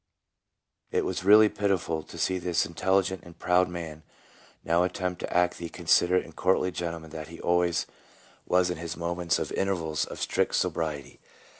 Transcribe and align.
It 0.89 1.05
was 1.05 1.23
really 1.23 1.47
pitiful 1.47 2.01
to 2.01 2.17
see 2.17 2.39
this 2.39 2.65
intelligent 2.65 3.21
and 3.23 3.37
proud 3.37 3.69
man 3.69 4.01
now 4.63 4.81
attempt 4.81 5.19
to 5.19 5.31
act 5.31 5.59
the 5.59 5.69
considerate 5.69 6.25
and 6.25 6.35
courtly 6.35 6.71
gentleman 6.71 7.11
that 7.11 7.27
he 7.27 7.39
always 7.39 7.85
was 8.47 8.71
in 8.71 8.77
his 8.79 8.97
moments 8.97 9.37
of 9.37 9.51
intervals 9.51 10.05
of 10.05 10.19
strict 10.19 10.55
sobriety. 10.55 11.19